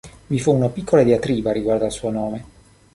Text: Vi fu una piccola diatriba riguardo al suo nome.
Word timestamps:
Vi 0.25 0.39
fu 0.39 0.51
una 0.51 0.69
piccola 0.69 1.03
diatriba 1.03 1.51
riguardo 1.51 1.85
al 1.85 1.91
suo 1.91 2.09
nome. 2.09 2.45